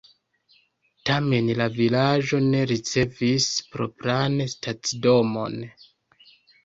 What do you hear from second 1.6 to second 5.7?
vilaĝo ne ricevis propran stacidomon.